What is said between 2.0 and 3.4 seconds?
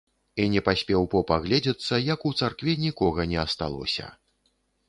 як у царкве нікога не